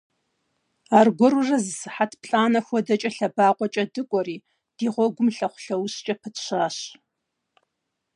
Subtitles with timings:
[0.97, 4.37] Аргуэру зы сыхьэт плӀанэ хуэдэкӀэ лъэбакъуэкӀэ дыкӀуэри,
[4.77, 6.77] ди гъуэгум лъэхъу-лъэущкӀэ пытщащ.